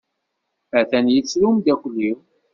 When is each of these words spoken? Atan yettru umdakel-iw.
Atan 0.79 1.05
yettru 1.13 1.45
umdakel-iw. 1.49 2.17